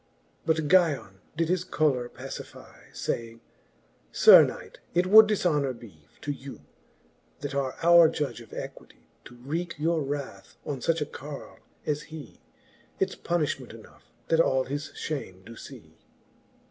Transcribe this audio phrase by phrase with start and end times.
[0.47, 3.39] But Guyon did his choler pacify, Saying,
[4.11, 6.61] Sir knight^ it would difhonour bee To you,
[7.41, 12.01] that are our judge of equity, To wreake your wrath on fuch a carle as
[12.09, 12.41] hee;
[12.99, 15.99] It's punifhment enough that all his fliame doe lee.